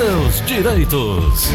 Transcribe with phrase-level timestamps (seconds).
[0.00, 1.50] seus direitos.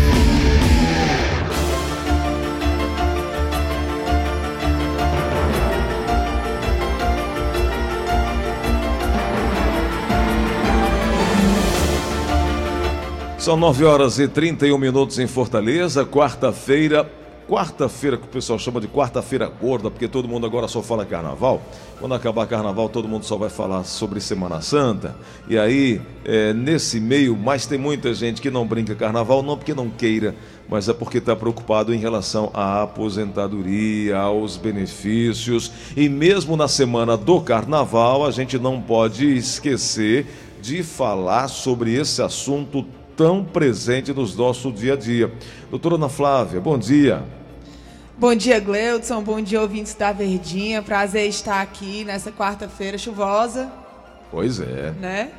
[13.40, 17.25] São 9 horas e 31 minutos em Fortaleza, quarta-feira.
[17.48, 21.62] Quarta-feira, que o pessoal chama de quarta-feira gorda, porque todo mundo agora só fala carnaval.
[22.00, 25.16] Quando acabar carnaval, todo mundo só vai falar sobre Semana Santa.
[25.48, 29.76] E aí, é, nesse meio, mas tem muita gente que não brinca carnaval, não porque
[29.76, 30.36] não queira,
[30.68, 35.72] mas é porque está preocupado em relação à aposentadoria, aos benefícios.
[35.96, 40.26] E mesmo na semana do carnaval, a gente não pode esquecer
[40.64, 42.84] de falar sobre esse assunto
[43.16, 45.32] tão presente nos nosso dia a dia.
[45.70, 47.24] Doutora Ana Flávia, bom dia.
[48.18, 49.22] Bom dia, Gleudson.
[49.22, 50.82] Bom dia, ouvintes da Verdinha.
[50.82, 53.72] Prazer estar aqui nessa quarta-feira chuvosa.
[54.32, 54.92] Pois é.
[54.92, 55.32] Né?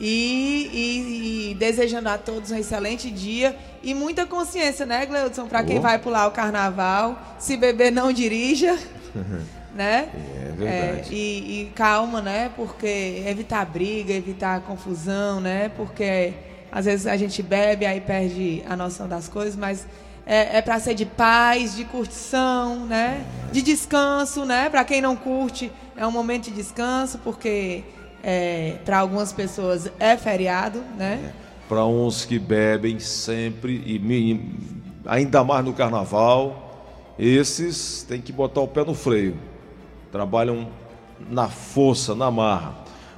[0.00, 5.46] E, e, e, desejando a todos um excelente dia e muita consciência, né, Gleudson?
[5.46, 7.20] Para quem vai pular o carnaval.
[7.38, 8.78] Se beber, não dirija.
[9.74, 10.08] né?
[10.14, 11.14] É verdade.
[11.14, 12.50] É, e, e calma, né?
[12.54, 15.68] Porque evitar briga, evitar confusão, né?
[15.76, 16.32] Porque
[16.70, 19.86] às vezes a gente bebe, aí perde a noção das coisas, mas
[20.26, 23.24] é, é para ser de paz, de curtição, né?
[23.50, 24.68] De descanso, né?
[24.68, 27.82] Para quem não curte, é um momento de descanso, porque
[28.22, 31.32] é, para algumas pessoas é feriado, né?
[31.34, 31.48] É.
[31.68, 33.98] Para uns que bebem sempre e
[35.06, 36.68] ainda mais no carnaval,
[37.18, 39.36] esses têm que botar o pé no freio.
[40.12, 40.68] Trabalham
[41.30, 42.74] na força, na marra.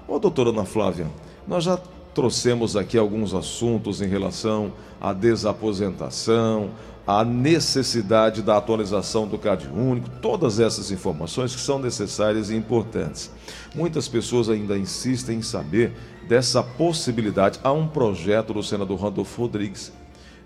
[0.09, 1.07] Ô, doutora Ana Flávia,
[1.47, 1.79] nós já
[2.15, 6.71] trouxemos aqui alguns assuntos em relação à desaposentação,
[7.07, 13.31] à necessidade da atualização do CAD único, todas essas informações que são necessárias e importantes.
[13.75, 15.93] Muitas pessoas ainda insistem em saber
[16.29, 17.59] dessa possibilidade.
[17.63, 19.93] Há um projeto do senador Randolfo Rodrigues,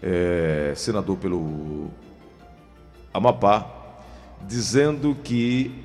[0.03, 1.91] é, senador pelo
[3.13, 3.67] Amapá,
[4.47, 5.83] dizendo que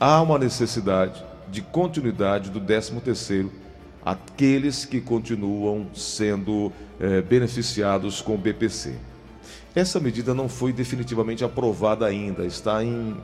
[0.00, 3.48] há uma necessidade de continuidade do 13º
[4.04, 8.94] aqueles que continuam sendo é, beneficiados com o BPC.
[9.74, 13.16] Essa medida não foi definitivamente aprovada ainda, está em,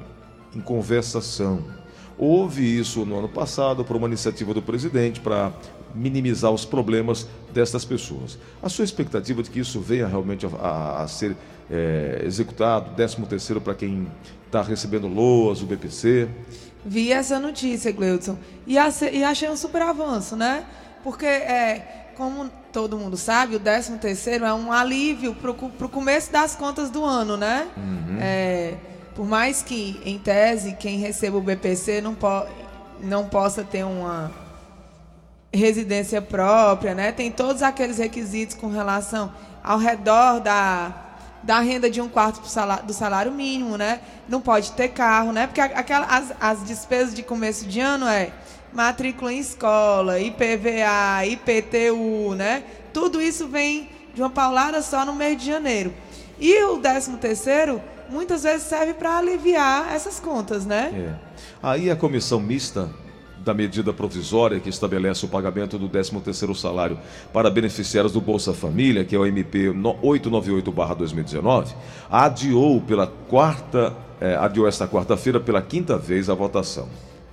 [0.55, 1.63] em conversação.
[2.19, 5.53] Houve isso no ano passado por uma iniciativa do presidente para
[5.95, 8.39] minimizar os problemas destas pessoas.
[8.63, 11.37] A sua expectativa de que isso venha realmente a, a, a ser
[11.71, 14.07] é, executado, 13 terceiro para quem
[14.47, 16.29] está recebendo LOAS, o BPC?
[16.85, 18.77] Vi essa notícia, Gleudson, e,
[19.13, 20.65] e achei um super avanço, né?
[21.03, 26.31] Porque, é, como todo mundo sabe, o 13 terceiro é um alívio para o começo
[26.33, 27.69] das contas do ano, né?
[27.77, 28.19] Uhum.
[28.21, 28.75] É,
[29.15, 32.47] por mais que, em tese, quem receba o BPC não, po
[33.03, 34.31] não possa ter uma
[35.53, 37.13] residência própria, né?
[37.13, 41.10] Tem todos aqueles requisitos com relação ao redor da
[41.43, 42.41] da renda de um quarto
[42.85, 44.01] do salário mínimo, né?
[44.29, 45.47] Não pode ter carro, né?
[45.47, 48.31] Porque aquela, as, as despesas de começo de ano é
[48.73, 52.63] matrícula em escola, IPVA, IPTU, né?
[52.93, 55.93] Tudo isso vem de uma paulada só no mês de janeiro.
[56.39, 60.91] E o 13 terceiro muitas vezes serve para aliviar essas contas, né?
[60.95, 61.31] É.
[61.63, 62.91] Aí a comissão mista
[63.45, 66.99] da medida provisória que estabelece o pagamento do 13º salário
[67.33, 69.71] para beneficiários do Bolsa Família, que é o MP
[70.03, 71.75] 898/2019,
[72.11, 76.89] adiou pela quarta, eh, adiou esta quarta-feira pela quinta vez a votação.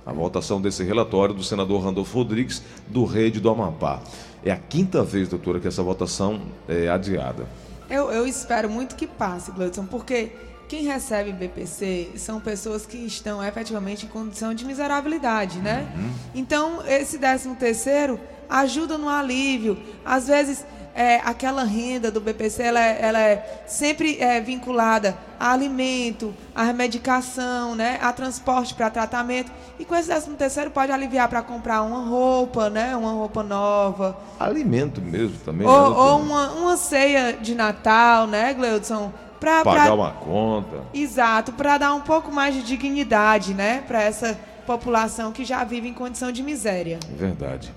[0.06, 4.00] A votação desse relatório do senador Randolfo Rodrigues, do Rede do Amapá.
[4.42, 7.46] É a quinta vez, doutora, que essa votação é adiada.
[7.90, 10.32] Eu, eu espero muito que passe, Gleudson, porque
[10.68, 15.90] quem recebe BPC são pessoas que estão efetivamente em condição de miserabilidade, né?
[15.96, 16.10] Uhum.
[16.34, 19.78] Então, esse 13 terceiro ajuda no alívio.
[20.04, 20.64] Às vezes,
[20.94, 26.72] é, aquela renda do BPC, ela, é, ela é sempre é, vinculada a alimento, a
[26.72, 27.98] medicação, né?
[28.02, 29.50] A transporte para tratamento.
[29.78, 32.94] E com esse 13 terceiro pode aliviar para comprar uma roupa, né?
[32.94, 34.18] Uma roupa nova.
[34.38, 35.66] Alimento mesmo também.
[35.66, 39.12] Ou, né, ou uma, uma ceia de Natal, né, Gleudson?
[39.40, 39.94] Pra, Pagar pra...
[39.94, 40.78] uma conta.
[40.92, 45.88] Exato, para dar um pouco mais de dignidade, né, para essa população que já vive
[45.88, 46.98] em condição de miséria.
[47.16, 47.72] Verdade.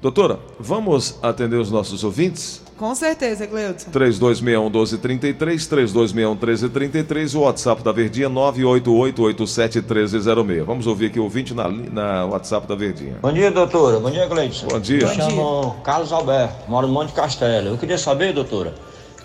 [0.00, 2.62] Doutora, vamos atender os nossos ouvintes?
[2.76, 3.90] Com certeza, Gleudson.
[3.90, 10.62] 3261-1233, 3261-1333, o WhatsApp da Verdinha, 988-87-1306.
[10.64, 13.16] Vamos ouvir aqui o ouvinte na, na WhatsApp da Verdinha.
[13.22, 13.98] Bom dia, doutora.
[13.98, 14.66] Bom dia, Gleudson.
[14.68, 15.08] Bom dia.
[15.08, 17.68] Me chamo Carlos Alberto, moro no Monte Castelo.
[17.68, 18.74] Eu queria saber, doutora,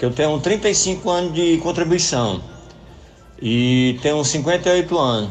[0.01, 2.41] que eu tenho 35 anos de contribuição
[3.39, 5.29] e tenho 58 anos.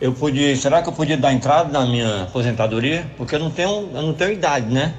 [0.00, 3.08] Eu podia, será que eu podia dar entrada na minha aposentadoria?
[3.16, 4.92] Porque eu não tenho, eu não tenho idade, né?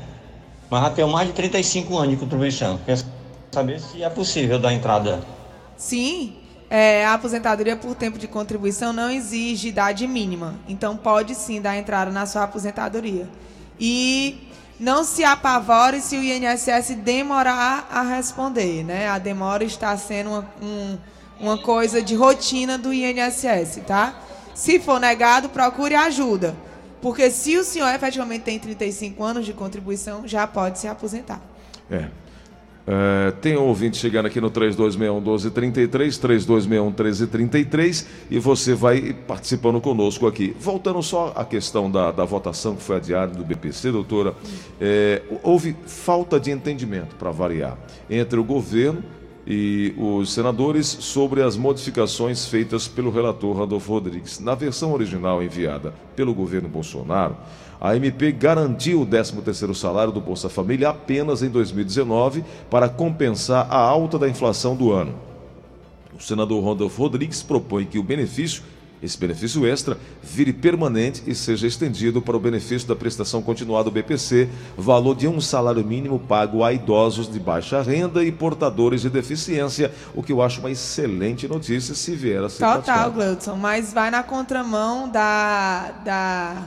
[0.69, 2.80] mas já tenho mais de 35 anos de contribuição.
[2.86, 2.98] Quer
[3.51, 5.22] saber se é possível dar entrada?
[5.75, 6.36] Sim,
[6.69, 10.56] é, a aposentadoria por tempo de contribuição não exige idade mínima.
[10.66, 13.28] Então pode sim dar entrada na sua aposentadoria.
[13.78, 14.48] E
[14.80, 19.08] não se apavore se o INSS demorar a responder, né?
[19.08, 20.98] A demora está sendo uma, um,
[21.40, 24.22] uma coisa de rotina do INSS, tá?
[24.54, 26.56] Se for negado, procure ajuda.
[27.02, 31.42] Porque se o senhor efetivamente tem 35 anos de contribuição, já pode se aposentar.
[31.90, 32.08] É.
[32.88, 36.18] É, tem um ouvinte chegando aqui no 3261-1233,
[36.95, 40.56] 3261-1333, e você vai participando conosco aqui.
[40.57, 44.34] Voltando só à questão da, da votação que foi adiada do BPC, doutora,
[44.80, 47.78] é, houve falta de entendimento, para variar,
[48.10, 49.04] entre o governo
[49.50, 54.42] e os senadores sobre as modificações feitas pelo relator Randolfo Rodrigues.
[54.42, 57.38] Na versão original enviada pelo governo Bolsonaro,
[57.80, 63.78] a MP garantiu o 13º salário do Bolsa Família apenas em 2019 para compensar a
[63.78, 65.16] alta da inflação do ano.
[66.14, 68.64] O senador Randolfo Rodrigues propõe que o benefício,
[69.02, 73.92] esse benefício extra, vire permanente e seja estendido para o benefício da prestação continuada do
[73.92, 79.10] BPC, valor de um salário mínimo pago a idosos de baixa renda e portadores de
[79.10, 83.12] deficiência, o que eu acho uma excelente notícia se vier a ser Total.
[83.12, 86.64] Gleudson, mas vai na contramão da, da,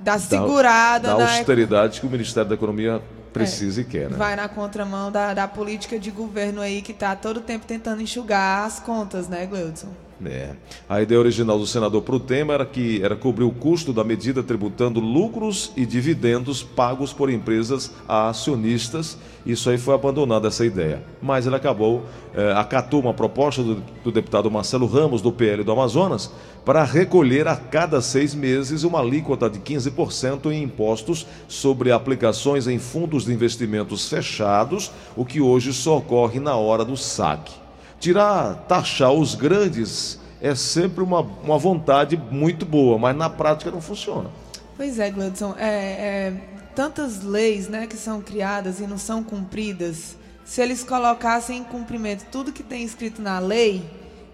[0.00, 1.08] da segurada.
[1.08, 3.00] da, na- da austeridade que o Ministério da Economia
[3.32, 4.16] precisa e quer, né?
[4.16, 8.64] Vai na contramão da, da política de governo aí que está todo tempo tentando enxugar
[8.66, 9.86] as contas, né, Gleudson?
[10.24, 10.50] É.
[10.86, 14.04] A ideia original do senador para o tema era que era cobrir o custo da
[14.04, 19.16] medida tributando lucros e dividendos pagos por empresas a acionistas.
[19.46, 21.02] Isso aí foi abandonada essa ideia.
[21.22, 25.72] Mas ele acabou, eh, acatou uma proposta do, do deputado Marcelo Ramos, do PL do
[25.72, 26.30] Amazonas,
[26.66, 32.78] para recolher a cada seis meses uma alíquota de 15% em impostos sobre aplicações em
[32.78, 37.69] fundos de investimentos fechados, o que hoje só ocorre na hora do saque.
[38.00, 43.82] Tirar, taxar os grandes é sempre uma, uma vontade muito boa, mas na prática não
[43.82, 44.30] funciona.
[44.74, 46.32] Pois é, Gleudson, é, é,
[46.74, 52.24] tantas leis né, que são criadas e não são cumpridas, se eles colocassem em cumprimento
[52.32, 53.84] tudo que tem escrito na lei,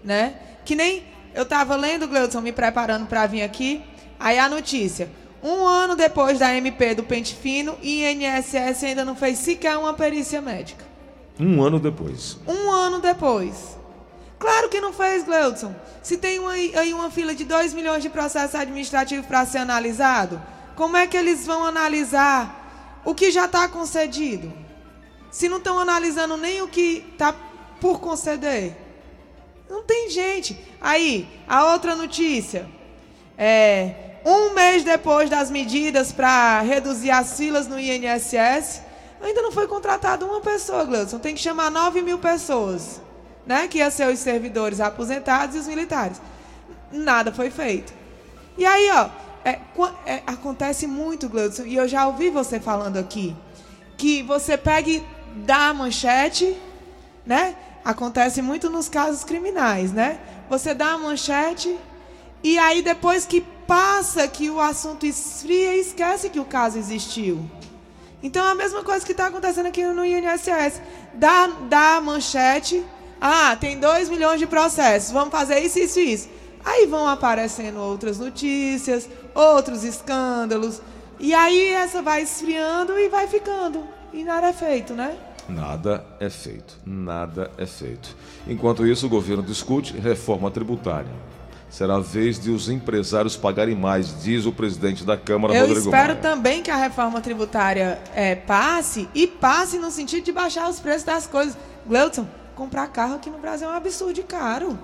[0.01, 0.35] né?
[0.63, 1.03] Que nem
[1.35, 3.83] eu estava lendo, Gleudson, me preparando para vir aqui,
[4.17, 5.09] aí a notícia.
[5.43, 10.41] Um ano depois da MP do Pente Fino, INSS ainda não fez sequer uma perícia
[10.41, 10.86] médica.
[11.39, 12.37] Um ano depois.
[12.47, 13.77] Um ano depois.
[14.39, 15.73] Claro que não fez, Gleudson.
[16.01, 16.39] Se tem
[16.75, 20.41] aí uma fila de 2 milhões de processos administrativos para ser analisado,
[20.75, 24.53] como é que eles vão analisar o que já está concedido?
[25.31, 27.33] Se não estão analisando nem o que está
[27.81, 28.75] por conceder.
[29.69, 30.57] Não tem gente.
[30.79, 32.67] Aí, a outra notícia.
[33.37, 38.81] É, um mês depois das medidas para reduzir as filas no INSS,
[39.21, 41.19] ainda não foi contratada uma pessoa, Gleudson.
[41.19, 43.01] Tem que chamar 9 mil pessoas,
[43.45, 43.67] né?
[43.67, 46.21] Que ia ser os servidores aposentados e os militares.
[46.91, 47.93] Nada foi feito.
[48.57, 49.09] E aí, ó,
[49.45, 49.59] é,
[50.05, 53.35] é, acontece muito, Gleudson, e eu já ouvi você falando aqui,
[53.95, 55.05] que você pega e
[55.45, 56.57] dá a manchete,
[57.25, 57.55] né?
[57.83, 60.19] Acontece muito nos casos criminais, né?
[60.49, 61.77] Você dá a manchete
[62.43, 67.49] e aí depois que passa que o assunto esfria, esquece que o caso existiu.
[68.21, 70.81] Então é a mesma coisa que está acontecendo aqui no INSS.
[71.13, 72.83] Dá, dá manchete.
[73.21, 75.11] Ah, tem 2 milhões de processos.
[75.11, 76.29] Vamos fazer isso, isso e isso.
[76.65, 80.81] Aí vão aparecendo outras notícias, outros escândalos.
[81.19, 83.83] E aí essa vai esfriando e vai ficando.
[84.13, 85.17] E nada é feito, né?
[85.47, 86.77] Nada é feito.
[86.85, 88.15] Nada é feito.
[88.47, 91.11] Enquanto isso, o governo discute reforma tributária.
[91.69, 95.85] Será a vez de os empresários pagarem mais, diz o presidente da Câmara, Eu Rodrigo
[95.87, 96.15] espero Maia.
[96.21, 101.03] também que a reforma tributária é, passe e passe no sentido de baixar os preços
[101.03, 101.57] das coisas.
[101.85, 104.79] Gleudson, comprar carro aqui no Brasil é um absurdo de caro.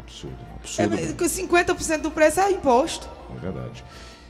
[0.00, 0.36] Absurdo,
[0.78, 1.14] É, absurdo.
[1.16, 3.06] com 50% do preço é imposto.
[3.36, 3.84] É verdade.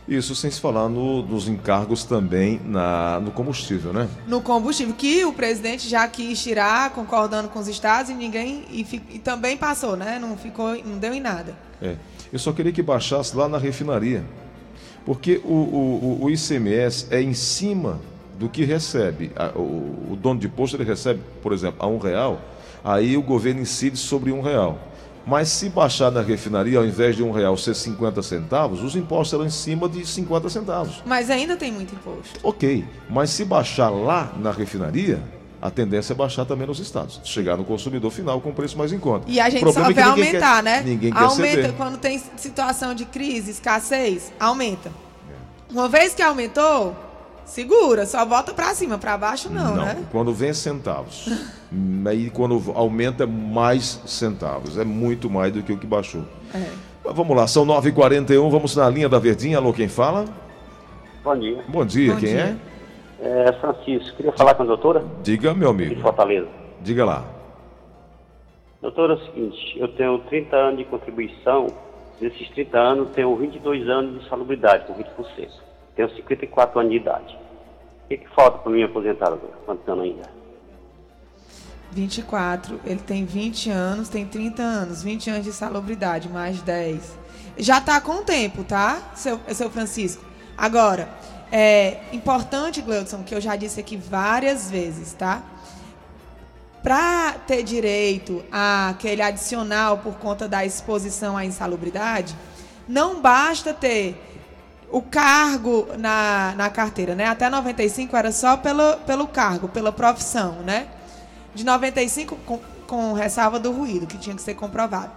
[0.06, 4.06] Isso sem se falar no- nos encargos também na, no combustível, né?
[4.26, 8.64] No combustível, que o presidente já quis tirar, concordando com os estados, e ninguém.
[8.70, 10.18] E, e também passou, né?
[10.20, 11.54] Não ficou, não deu em nada.
[11.80, 11.96] É.
[12.30, 14.24] Eu só queria que baixasse lá na refinaria.
[15.06, 17.98] Porque o, o, o- ICMS é em cima
[18.38, 19.30] do que recebe.
[19.54, 22.40] O, o dono de posto ele recebe, por exemplo, a um real,
[22.82, 24.78] aí o governo incide sobre um real.
[25.26, 29.30] Mas se baixar na refinaria, ao invés de um real ser 50 centavos, os impostos
[29.30, 31.02] serão em cima de 50 centavos.
[31.06, 32.38] Mas ainda tem muito imposto.
[32.42, 35.22] Ok, mas se baixar lá na refinaria,
[35.62, 37.22] a tendência é baixar também nos estados.
[37.24, 39.24] Chegar no consumidor final com preço mais em conta.
[39.26, 40.82] E a gente só é vê ninguém aumentar, quer- né?
[40.84, 41.72] Ninguém quer aumenta ceder.
[41.72, 44.92] quando tem situação de crise, escassez, aumenta.
[45.70, 46.94] Uma vez que aumentou,
[47.44, 50.04] segura, só volta para cima, para baixo não, não, né?
[50.10, 51.28] quando vem centavos.
[52.06, 54.78] Aí quando aumenta mais centavos.
[54.78, 56.22] É muito mais do que o que baixou.
[56.54, 56.70] É.
[57.04, 59.58] Mas vamos lá, são 9h41, vamos na linha da Verdinha.
[59.58, 60.24] Alô, quem fala?
[61.22, 61.64] Bom dia.
[61.68, 62.58] Bom dia, Bom quem dia.
[63.20, 63.46] é?
[63.48, 66.02] É, Francisco, queria falar com a doutora Diga, meu de amigo.
[66.02, 66.48] Fortaleza.
[66.82, 67.24] Diga lá.
[68.82, 71.68] Doutora, é o seguinte, eu tenho 30 anos de contribuição,
[72.20, 75.48] desses 30 anos tenho 22 anos de salubridade, com 20%.
[75.96, 77.38] Tenho 54 anos de idade.
[78.04, 79.54] O que, que falta para me aposentar, doutora?
[79.64, 80.44] Quantos anos ainda?
[81.92, 87.16] 24, ele tem 20 anos, tem 30 anos, 20 anos de salubridade, mais 10.
[87.56, 90.24] Já tá com o tempo, tá, seu, seu Francisco?
[90.58, 91.08] Agora,
[91.52, 95.42] é importante, Gleudson, que eu já disse aqui várias vezes, tá?
[96.82, 102.34] Para ter direito àquele adicional por conta da exposição à insalubridade,
[102.88, 104.20] não basta ter
[104.90, 107.26] o cargo na, na carteira, né?
[107.26, 110.86] Até 95 era só pelo, pelo cargo, pela profissão, né?
[111.54, 115.10] De 95, com, com ressalva do ruído, que tinha que ser comprovado.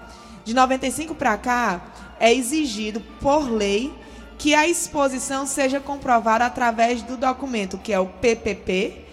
[0.43, 1.81] De 95 para cá,
[2.19, 3.93] é exigido por lei
[4.38, 9.05] que a exposição seja comprovada através do documento que é o PPP,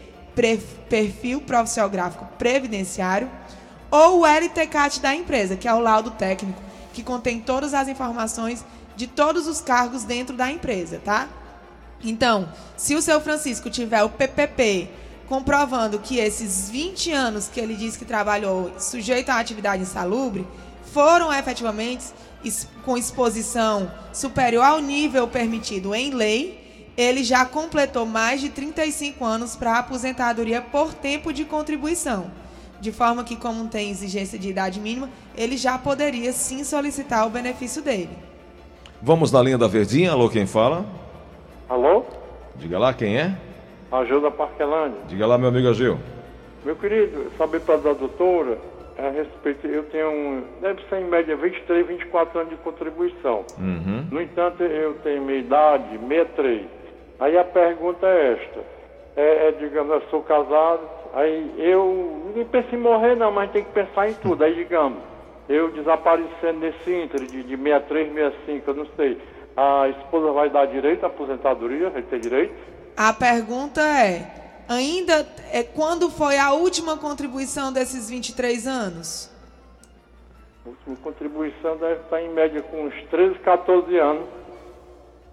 [0.88, 3.30] Perfil Profissional Gráfico Previdenciário,
[3.90, 6.60] ou o LTCAT da empresa, que é o laudo técnico,
[6.92, 8.64] que contém todas as informações
[8.96, 11.28] de todos os cargos dentro da empresa, tá?
[12.02, 14.88] Então, se o seu Francisco tiver o PPP
[15.26, 20.46] comprovando que esses 20 anos que ele disse que trabalhou sujeito à atividade insalubre
[20.92, 22.04] foram efetivamente
[22.84, 29.56] com exposição superior ao nível permitido em lei, ele já completou mais de 35 anos
[29.56, 32.30] para aposentadoria por tempo de contribuição.
[32.80, 37.30] De forma que, como tem exigência de idade mínima, ele já poderia sim solicitar o
[37.30, 38.10] benefício dele.
[39.06, 40.12] Vamos na linha da Verdinha.
[40.12, 40.82] Alô, quem fala?
[41.68, 42.06] Alô?
[42.56, 43.36] Diga lá, quem é?
[43.92, 44.98] Ajuda Parquelândia.
[45.06, 45.98] Diga lá, meu amigo Agil.
[46.64, 48.56] Meu querido, saber para da doutora
[48.96, 53.44] a respeito, eu tenho, um, deve ser em média 23, 24 anos de contribuição.
[53.58, 54.06] Uhum.
[54.10, 56.64] No entanto, eu tenho minha idade, 63.
[57.20, 58.60] Aí a pergunta é esta.
[59.16, 60.80] É, é, digamos, eu sou casado,
[61.12, 64.42] aí eu, ninguém pensa em morrer não, mas tem que pensar em tudo.
[64.44, 64.98] Aí, digamos,
[65.48, 69.20] eu desaparecendo nesse íntere de, de 63, 65, eu não sei.
[69.56, 72.54] A esposa vai dar direito à aposentadoria, vai ter direito?
[72.96, 79.30] A pergunta é: ainda é quando foi a última contribuição desses 23 anos?
[80.64, 84.24] A última contribuição deve estar em média com uns 13, 14 anos.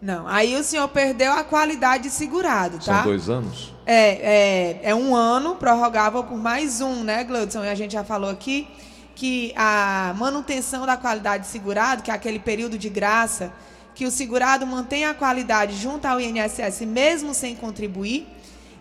[0.02, 0.28] Não.
[0.28, 3.04] Aí o senhor perdeu a qualidade de segurado, São tá?
[3.04, 3.72] dois anos?
[3.86, 7.64] É, é, é um ano, prorrogável por mais um, né, Gleudson?
[7.64, 8.68] E a gente já falou aqui
[9.16, 13.52] que a manutenção da qualidade de segurado, que é aquele período de graça,
[13.94, 18.28] que o segurado mantém a qualidade junto ao INSS mesmo sem contribuir,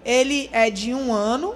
[0.05, 1.55] ele é de um ano,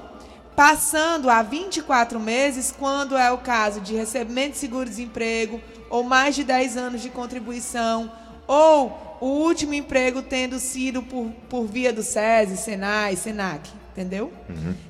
[0.55, 6.45] passando a 24 meses, quando é o caso de recebimento de seguro-desemprego, ou mais de
[6.45, 8.11] 10 anos de contribuição,
[8.47, 14.33] ou o último emprego tendo sido por, por via do SESI, Senai, Senac, entendeu?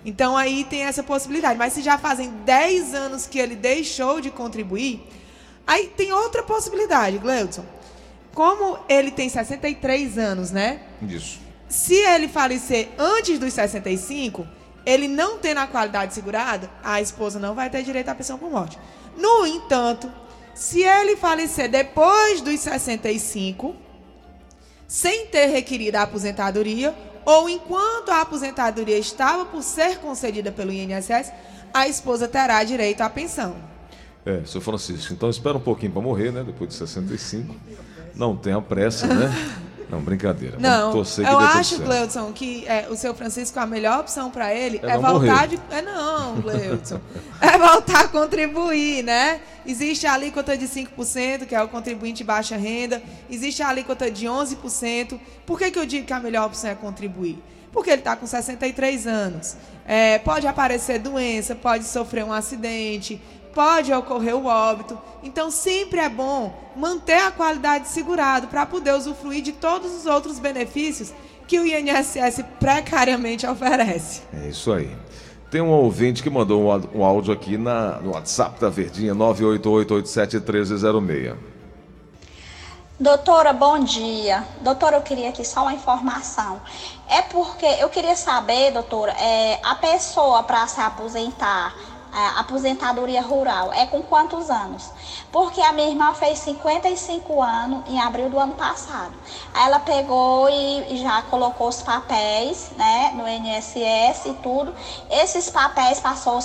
[0.04, 1.58] Então aí tem essa possibilidade.
[1.58, 5.06] Mas se já fazem 10 anos que ele deixou de contribuir,
[5.66, 7.64] aí tem outra possibilidade, Gleudson.
[8.32, 10.80] Como ele tem 63 anos, né?
[11.06, 11.38] Isso.
[11.68, 14.46] Se ele falecer antes dos 65,
[14.87, 18.50] ele não tendo a qualidade segurada, a esposa não vai ter direito à pensão por
[18.50, 18.78] morte.
[19.16, 20.11] No entanto,
[20.54, 23.75] se ele falecer depois dos 65,
[24.88, 26.94] sem ter requerido a aposentadoria,
[27.25, 31.33] ou enquanto a aposentadoria estava por ser concedida pelo INSS,
[31.73, 33.57] a esposa terá direito à pensão.
[34.25, 36.43] É, seu Francisco, então espera um pouquinho para morrer, né?
[36.45, 37.54] Depois de 65.
[38.14, 39.31] Não tenha pressa, né?
[39.94, 40.56] Não, brincadeira.
[40.58, 41.78] Vamos Não, torcer eu acho.
[41.80, 45.46] Gleudson, que é, o seu Francisco, a melhor opção para ele É é, voltar morrer.
[45.48, 45.60] de.
[45.70, 47.00] É não, Gleudson.
[47.40, 49.40] é voltar a contribuir, né?
[49.66, 53.02] Existe a alíquota de 5%, que é o contribuinte de baixa renda.
[53.30, 55.18] Existe a alíquota de 11%.
[55.46, 57.42] Por que, que eu digo que a melhor opção é contribuir?
[57.72, 59.56] Porque ele está com 63 anos.
[59.86, 63.20] É, pode aparecer doença, pode sofrer um acidente,
[63.54, 64.99] pode ocorrer o óbito.
[65.23, 70.38] Então, sempre é bom manter a qualidade segurado para poder usufruir de todos os outros
[70.38, 71.12] benefícios
[71.46, 74.23] que o INSS precariamente oferece.
[74.32, 74.90] É isso aí.
[75.50, 81.37] Tem um ouvinte que mandou um um áudio aqui na, no WhatsApp da Verdinha, 988871306.
[82.99, 84.44] Doutora, bom dia.
[84.61, 86.61] Doutora, eu queria aqui só uma informação.
[87.08, 91.75] É porque eu queria saber, doutora, é, a pessoa para se aposentar,
[92.14, 94.90] a aposentadoria rural é com quantos anos?
[95.33, 99.12] Porque a minha irmã fez 55 anos em abril do ano passado.
[99.52, 104.73] Aí ela pegou e já colocou os papéis, né, no INSS e tudo.
[105.11, 106.38] Esses papéis passou,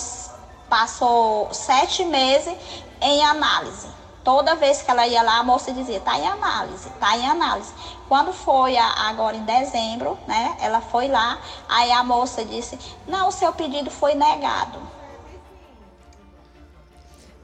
[0.68, 2.58] passou sete meses
[3.00, 3.88] em análise.
[4.24, 7.72] Toda vez que ela ia lá, a moça dizia, tá em análise, tá em análise.
[8.08, 13.30] Quando foi a, agora em dezembro, né, ela foi lá, aí a moça disse, não,
[13.30, 14.99] o seu pedido foi negado.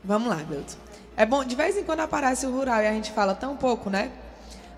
[0.06, 0.76] Vamos lá, Milton.
[1.18, 3.90] É bom, de vez em quando aparece o rural e a gente fala tão pouco,
[3.90, 4.12] né?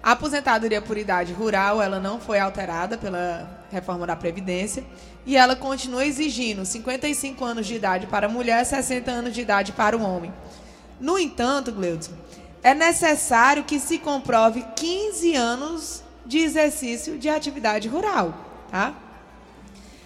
[0.01, 4.85] A aposentadoria por idade rural, ela não foi alterada pela reforma da Previdência
[5.25, 9.73] e ela continua exigindo 55 anos de idade para a mulher, 60 anos de idade
[9.73, 10.33] para o homem.
[10.97, 12.13] No entanto, Gleudson,
[12.63, 18.33] é necessário que se comprove 15 anos de exercício de atividade rural,
[18.71, 18.93] tá?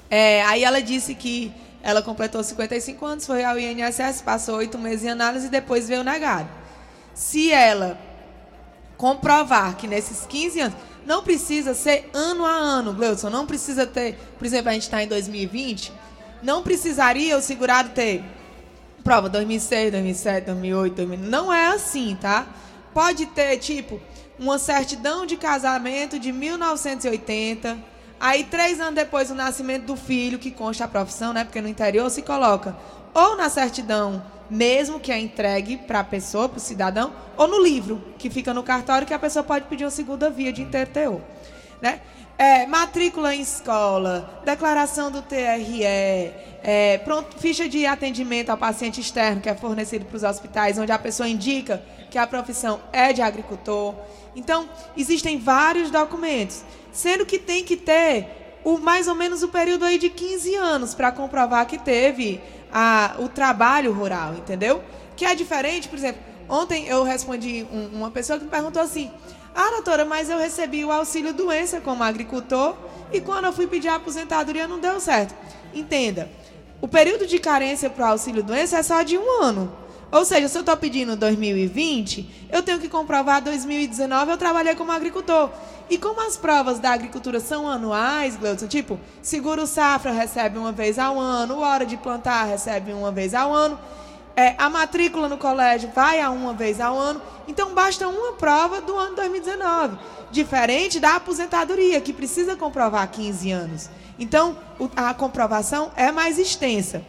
[0.10, 5.06] É, aí ela disse que ela completou 55 anos, foi ao INSS, passou oito meses
[5.06, 6.50] em análise e depois veio negado.
[7.14, 8.00] Se ela
[8.98, 14.16] comprovar que nesses 15 anos, não precisa ser ano a ano, Gleudson, não precisa ter,
[14.38, 15.92] por exemplo, a gente está em 2020,
[16.44, 18.24] não precisaria o segurado ter
[19.04, 22.48] prova 2006, 2007, 2008, 2009, não é assim, tá?
[22.94, 24.00] Pode ter, tipo,
[24.38, 27.78] uma certidão de casamento de 1980,
[28.22, 31.44] Aí, três anos depois do nascimento do filho, que consta a profissão, né?
[31.44, 32.76] Porque no interior se coloca
[33.16, 37.60] ou na certidão, mesmo que é entregue para a pessoa, para o cidadão, ou no
[37.60, 41.20] livro, que fica no cartório, que a pessoa pode pedir uma segunda via de interteor.
[41.82, 42.00] Né?
[42.38, 49.42] É, matrícula em escola, declaração do TRE, é, pronto, ficha de atendimento ao paciente externo
[49.42, 53.22] que é fornecido para os hospitais, onde a pessoa indica que a profissão é de
[53.22, 53.96] agricultor.
[54.36, 59.86] Então, existem vários documentos sendo que tem que ter o, mais ou menos o período
[59.86, 64.84] aí de 15 anos para comprovar que teve a, o trabalho rural, entendeu?
[65.16, 69.12] Que é diferente, por exemplo, ontem eu respondi um, uma pessoa que me perguntou assim:
[69.54, 72.76] Ah, doutora, mas eu recebi o auxílio doença como agricultor
[73.12, 75.36] e quando eu fui pedir a aposentadoria não deu certo.
[75.74, 76.30] Entenda,
[76.82, 79.72] o período de carência para o auxílio doença é só de um ano.
[80.12, 84.92] Ou seja, se eu estou pedindo 2020, eu tenho que comprovar 2019 eu trabalhei como
[84.92, 85.50] agricultor.
[85.90, 91.00] E como as provas da agricultura são anuais, Gleudson, tipo, seguro safra recebe uma vez
[91.00, 93.80] ao ano, hora de plantar recebe uma vez ao ano,
[94.36, 98.82] é, a matrícula no colégio vai a uma vez ao ano, então basta uma prova
[98.82, 99.98] do ano 2019.
[100.32, 103.90] Diferente da aposentadoria, que precisa comprovar 15 anos.
[104.18, 104.58] Então,
[104.96, 107.04] a comprovação é mais extensa.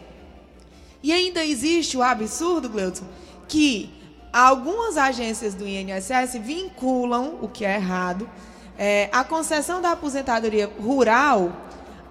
[1.01, 3.05] E ainda existe o absurdo, Gleudson,
[3.47, 3.89] que
[4.31, 8.29] algumas agências do INSS vinculam, o que é errado,
[8.77, 11.51] é, a concessão da aposentadoria rural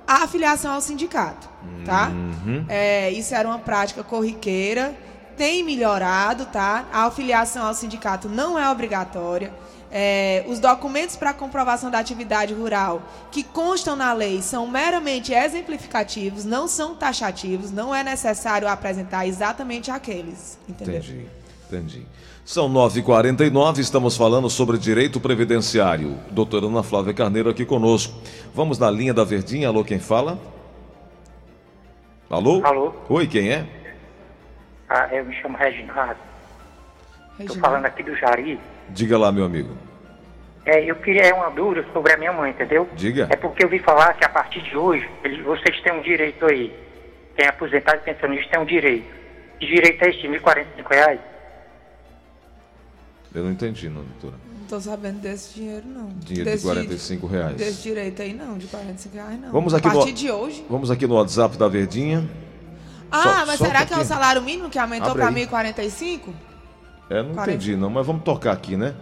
[0.07, 1.49] à afiliação ao sindicato,
[1.85, 2.09] tá?
[2.09, 2.65] Uhum.
[2.69, 4.95] É, isso era uma prática corriqueira,
[5.37, 6.87] tem melhorado, tá?
[6.93, 9.53] A afiliação ao sindicato não é obrigatória.
[9.95, 16.47] É, os documentos para comprovação da atividade rural que constam na lei são meramente exemplificativos,
[16.47, 20.59] não são taxativos, não é necessário apresentar exatamente aqueles.
[20.67, 20.97] Entendeu?
[20.97, 21.27] Entendi,
[21.69, 22.07] entendi.
[22.45, 26.19] São 9h49, estamos falando sobre direito previdenciário.
[26.29, 28.13] Doutora Ana Flávia Carneiro aqui conosco.
[28.53, 29.69] Vamos na linha da Verdinha.
[29.69, 30.37] Alô, quem fala?
[32.29, 32.61] Alô?
[32.65, 32.95] Alô?
[33.09, 33.65] Oi, quem é?
[34.89, 36.17] Ah, eu me chamo Reginaldo.
[37.39, 38.59] Estou falando aqui do Jari.
[38.89, 39.77] Diga lá, meu amigo.
[40.67, 42.89] É, eu queria uma dúvida sobre a minha mãe, entendeu?
[42.95, 43.29] Diga.
[43.31, 46.45] É porque eu vi falar que a partir de hoje, eles, vocês têm um direito
[46.47, 46.77] aí.
[47.37, 49.07] Quem é aposentado e pensionista tem um direito.
[49.61, 51.21] Que direito é esse 1.045 reais?
[53.35, 54.35] Eu não entendi, não, doutora.
[54.61, 56.09] Não tô sabendo desse dinheiro, não.
[56.21, 57.57] Dinheiro desse, de 45 reais.
[57.57, 58.59] Desse direito aí, não.
[58.59, 59.53] De 45 reais, não.
[59.53, 60.65] Vamos aqui a partir no, de hoje.
[60.69, 62.29] Vamos aqui no WhatsApp da Verdinha.
[63.11, 64.05] Ah, Sol- mas será que é aqui.
[64.05, 65.47] o salário mínimo que aumentou para aí.
[65.47, 66.21] 1.045?
[67.11, 67.43] É, não 40.
[67.51, 68.95] entendi não, mas vamos tocar aqui, né?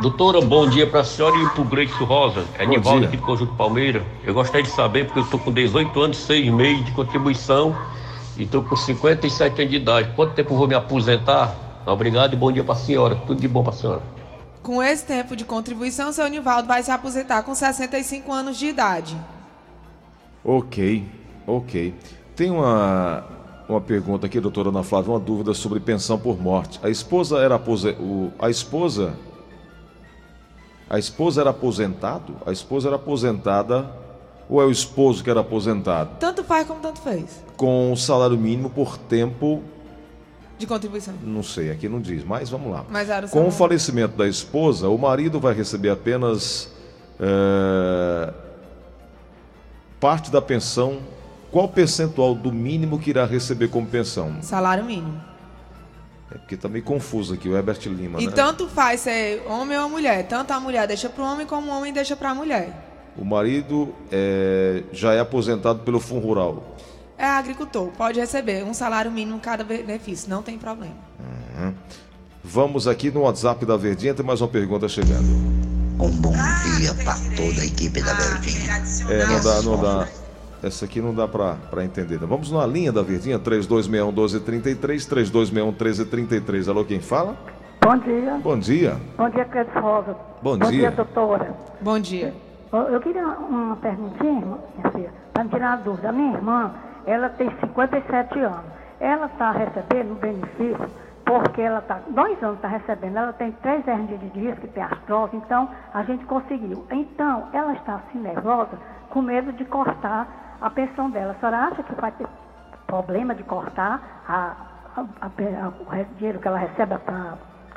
[0.00, 2.44] Doutora, bom dia para a senhora e para o Gleice Rosa.
[2.56, 3.08] É Bom Nivaldo dia.
[3.08, 4.04] aqui do Conjunto Palmeira.
[4.22, 7.76] Eu gostaria de saber, porque eu estou com 18 anos e 6 meses de contribuição
[8.36, 10.12] e estou com 57 anos de idade.
[10.14, 11.67] Quanto tempo eu vou me aposentar?
[11.88, 13.16] Obrigado e bom dia para a senhora.
[13.26, 14.02] Tudo de bom para a senhora.
[14.62, 19.16] Com esse tempo de contribuição, seu Nivaldo vai se aposentar com 65 anos de idade.
[20.44, 21.06] Ok,
[21.46, 21.94] ok.
[22.36, 23.24] Tem uma,
[23.68, 26.78] uma pergunta aqui, doutora Ana Flávia, uma dúvida sobre pensão por morte.
[26.82, 27.90] A esposa era apose...
[27.98, 29.16] o, a esposa
[30.90, 32.34] a esposa era aposentado?
[32.46, 33.90] A esposa era aposentada
[34.48, 36.16] ou é o esposo que era aposentado?
[36.18, 37.44] Tanto faz como tanto fez.
[37.58, 39.62] Com o salário mínimo por tempo,
[40.58, 41.14] De contribuição.
[41.22, 42.84] não sei, aqui não diz, mas vamos lá.
[42.90, 46.70] Mas Com o falecimento da esposa, o marido vai receber apenas
[47.20, 48.32] eh,
[50.00, 50.98] parte da pensão
[51.50, 54.36] qual percentual do mínimo que irá receber como pensão?
[54.42, 55.20] Salário mínimo.
[56.30, 58.32] É porque tá meio confuso aqui o Herbert Lima, E né?
[58.32, 60.26] tanto faz ser homem ou mulher.
[60.28, 62.84] Tanto a mulher deixa para o homem como o homem deixa para a mulher.
[63.16, 66.76] O marido é, já é aposentado pelo Fundo Rural.
[67.18, 70.94] É agricultor, pode receber um salário mínimo cada benefício, não tem problema.
[71.18, 71.74] Uhum.
[72.44, 75.26] Vamos aqui no WhatsApp da Verdinha, tem mais uma pergunta chegando.
[76.00, 76.32] Um bom
[76.76, 78.72] dia para toda a equipe da Verdinha.
[79.10, 80.08] É, não dá, não dá.
[80.62, 82.18] Essa aqui não dá pra, pra entender.
[82.18, 86.68] Vamos na linha da Verdinha, 3261 1233, 3261 1333.
[86.68, 87.36] Alô, quem fala?
[87.80, 88.40] Bom dia.
[88.42, 88.96] Bom dia.
[89.16, 90.16] Bom dia, Cleiton Rosa.
[90.40, 90.78] Bom Bom dia.
[90.78, 91.54] dia, doutora.
[91.80, 92.34] Bom dia.
[92.72, 96.08] Eu, eu queria uma perguntinha, minha filha, para me tirar a dúvida.
[96.10, 96.72] A minha irmã,
[97.08, 98.70] ela tem 57 anos.
[99.00, 100.90] Ela está recebendo benefício
[101.24, 105.36] porque ela está, dois anos está recebendo, ela tem três hernias de disco, tem artrose,
[105.36, 106.86] então a gente conseguiu.
[106.90, 108.78] Então, ela está assim nervosa,
[109.10, 111.32] com medo de cortar a pensão dela.
[111.32, 112.26] A senhora acha que vai ter
[112.86, 114.56] problema de cortar a,
[114.96, 117.36] a, a, o dinheiro que ela recebe para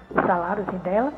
[0.10, 1.12] o salário assim, dela?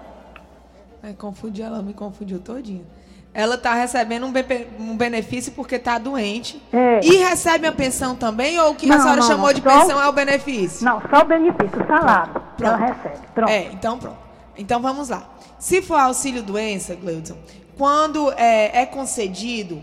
[1.04, 2.86] É, confundi, ela me confundiu todinha.
[3.34, 6.62] Ela está recebendo um, be- um benefício porque está doente.
[6.72, 7.00] É.
[7.04, 8.60] E recebe a pensão também?
[8.60, 10.86] Ou o que a Não, senhora não, chamou não, de só- pensão é o benefício?
[10.86, 13.18] Não, só o benefício, o salário que ela recebe.
[13.34, 13.50] Pronto.
[13.50, 14.18] É, então pronto.
[14.56, 15.24] Então vamos lá.
[15.58, 17.36] Se for auxílio doença, Gleudson,
[17.76, 19.82] quando é, é concedido,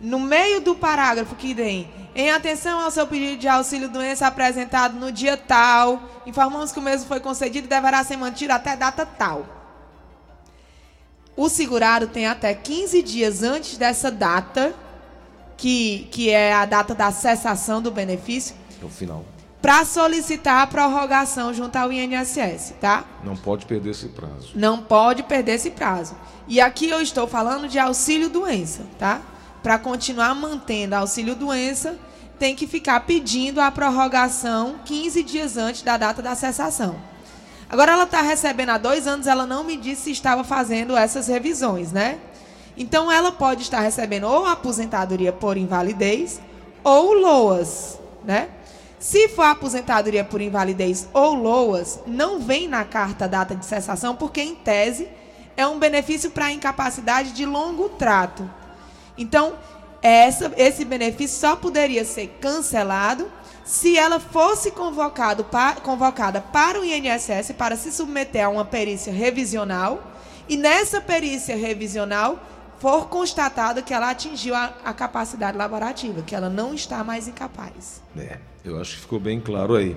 [0.00, 4.94] no meio do parágrafo que tem, em atenção ao seu pedido de auxílio doença apresentado
[4.94, 9.04] no dia tal, informamos que o mesmo foi concedido e deverá ser mantido até data
[9.04, 9.44] tal.
[11.36, 14.74] O segurado tem até 15 dias antes dessa data,
[15.56, 19.24] que, que é a data da cessação do benefício, É o final.
[19.60, 23.04] para solicitar a prorrogação junto ao INSS, tá?
[23.24, 24.50] Não pode perder esse prazo.
[24.54, 26.14] Não pode perder esse prazo.
[26.48, 29.22] E aqui eu estou falando de auxílio doença, tá?
[29.62, 31.96] Para continuar mantendo auxílio doença,
[32.38, 36.96] tem que ficar pedindo a prorrogação 15 dias antes da data da cessação.
[37.72, 41.26] Agora ela está recebendo há dois anos, ela não me disse se estava fazendo essas
[41.26, 42.18] revisões, né?
[42.76, 46.38] Então ela pode estar recebendo ou aposentadoria por invalidez
[46.84, 48.50] ou LOAS, né?
[48.98, 54.42] Se for aposentadoria por invalidez ou LOAS, não vem na carta data de cessação, porque
[54.42, 55.08] em tese
[55.56, 58.48] é um benefício para incapacidade de longo trato.
[59.16, 59.54] Então,
[60.02, 63.32] essa, esse benefício só poderia ser cancelado
[63.64, 69.12] se ela fosse convocado pa- convocada para o INSS para se submeter a uma perícia
[69.12, 70.02] revisional
[70.48, 72.38] e nessa perícia revisional
[72.82, 78.02] for constatado que ela atingiu a, a capacidade laborativa, que ela não está mais incapaz.
[78.18, 79.96] É, eu acho que ficou bem claro aí.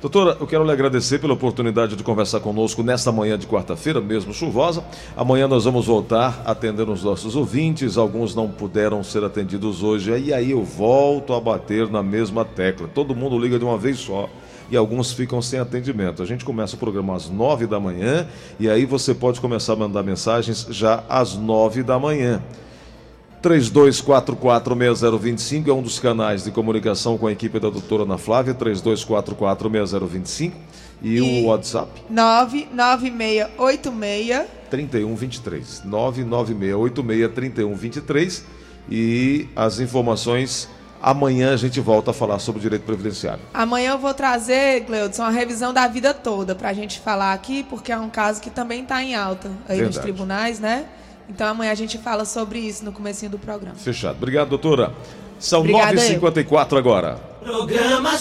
[0.00, 4.34] Doutora, eu quero lhe agradecer pela oportunidade de conversar conosco nesta manhã de quarta-feira, mesmo
[4.34, 4.82] chuvosa.
[5.16, 7.96] Amanhã nós vamos voltar atendendo os nossos ouvintes.
[7.96, 10.10] Alguns não puderam ser atendidos hoje.
[10.18, 12.88] E aí eu volto a bater na mesma tecla.
[12.92, 14.28] Todo mundo liga de uma vez só.
[14.70, 16.22] E alguns ficam sem atendimento.
[16.22, 18.26] A gente começa o programa às nove da manhã.
[18.58, 22.42] E aí você pode começar a mandar mensagens já às nove da manhã.
[23.44, 30.52] 32446025 é um dos canais de comunicação com a equipe da doutora Ana Flávia, 32446025
[31.02, 38.42] e, o WhatsApp 99686 3123 996863123
[38.90, 40.66] e as informações
[41.04, 43.42] amanhã a gente volta a falar sobre o direito previdenciário.
[43.52, 47.62] Amanhã eu vou trazer, Gleudson, a revisão da vida toda para a gente falar aqui,
[47.62, 50.00] porque é um caso que também está em alta aí nos Verdade.
[50.00, 50.86] tribunais, né?
[51.28, 53.76] Então amanhã a gente fala sobre isso no comecinho do programa.
[53.76, 54.16] Fechado.
[54.16, 54.92] Obrigado, doutora.
[55.38, 56.20] São Obrigada, eu.
[56.20, 57.16] 9h54 agora.
[57.42, 58.16] Programa